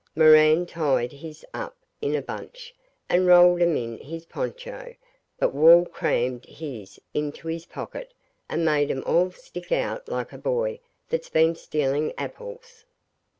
[0.15, 2.73] Moran tied his up in a bunch,
[3.07, 4.95] and rolled 'em in his poncho;
[5.37, 8.11] but Wall crammed his into his pocket
[8.49, 10.79] and made 'em all stick out like a boy
[11.09, 12.83] that's been stealing apples.